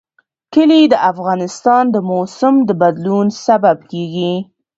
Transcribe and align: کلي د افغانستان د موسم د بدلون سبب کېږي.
کلي 0.53 0.81
د 0.91 0.95
افغانستان 1.11 1.83
د 1.91 1.97
موسم 2.11 2.55
د 2.67 2.69
بدلون 2.81 3.27
سبب 3.45 3.77
کېږي. 3.91 4.33